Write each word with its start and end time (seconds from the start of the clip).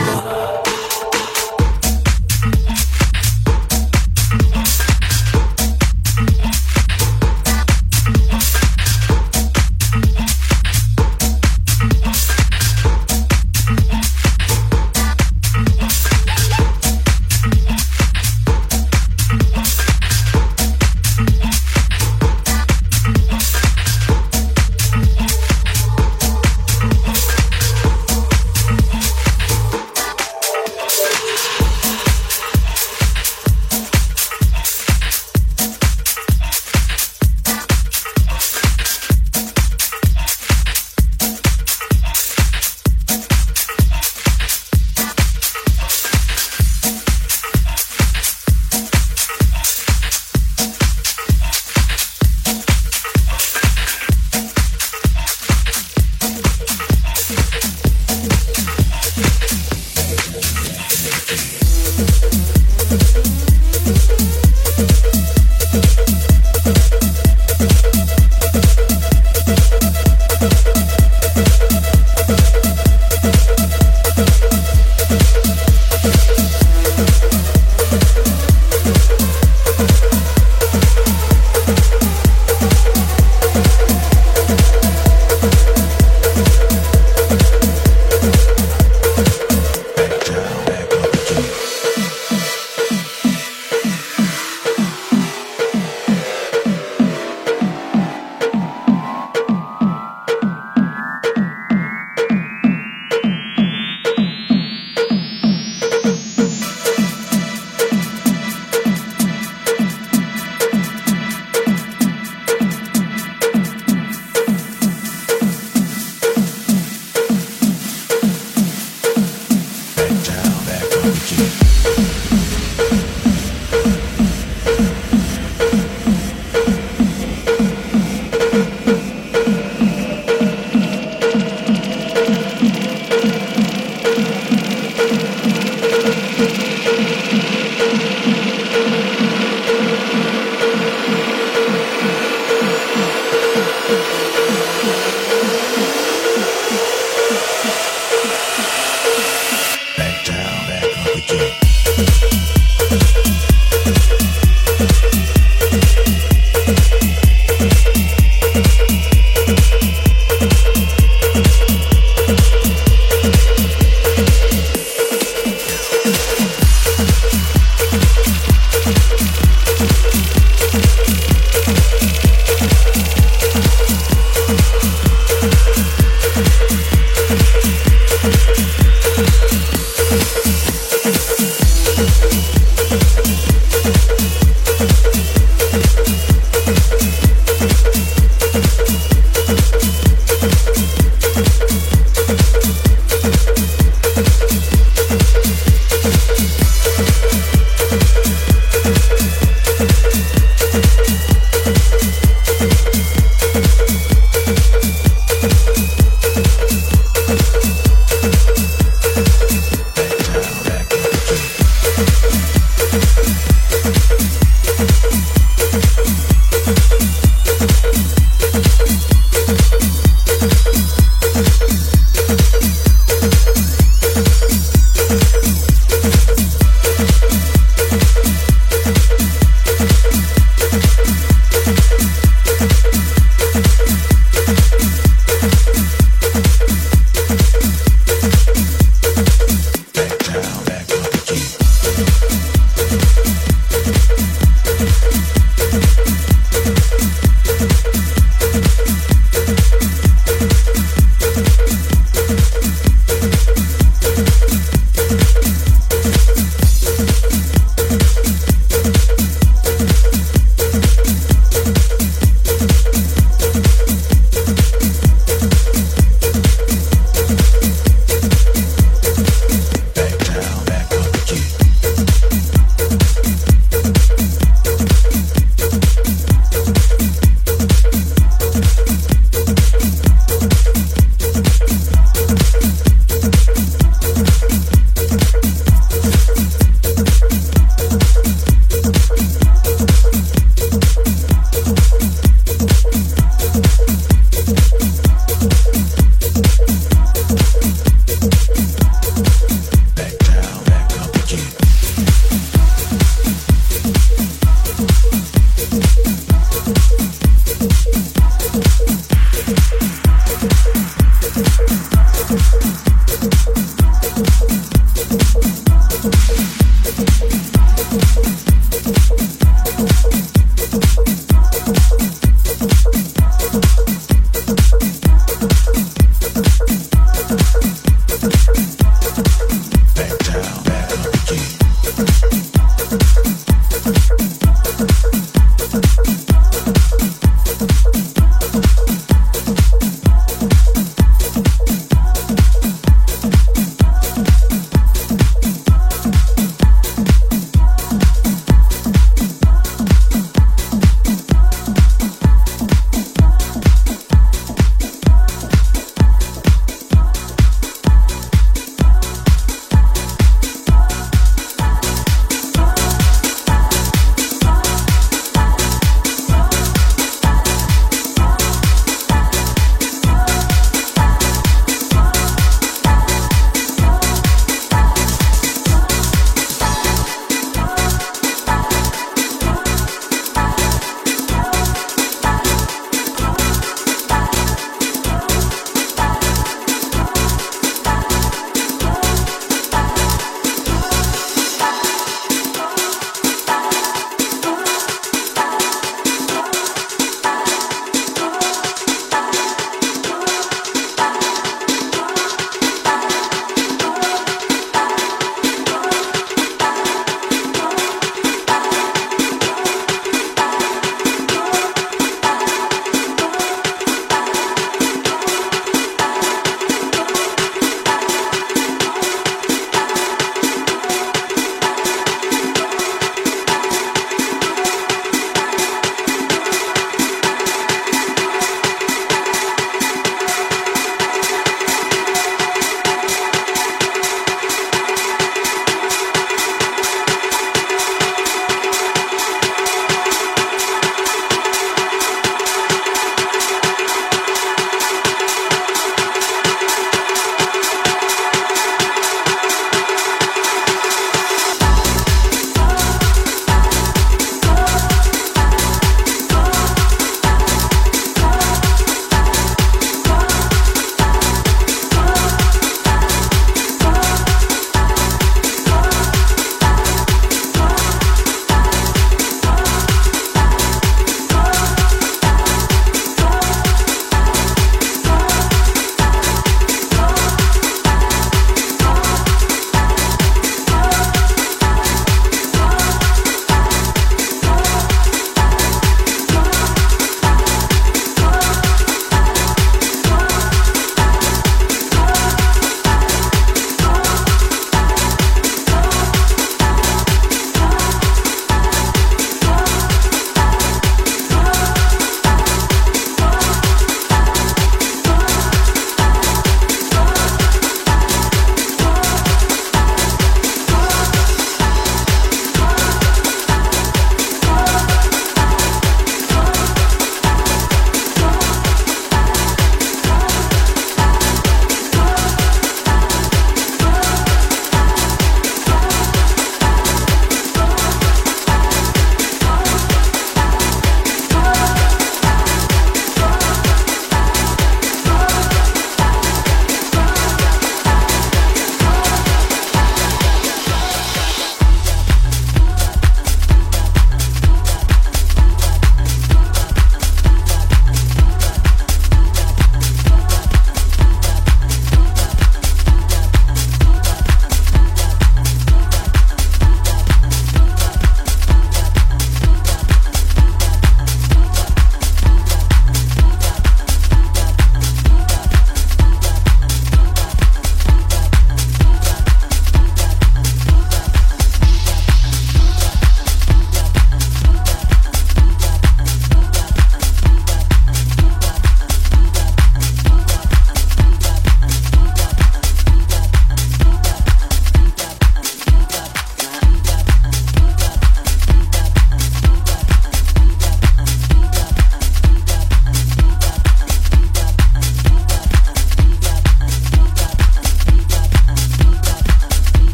Love. 0.00 0.69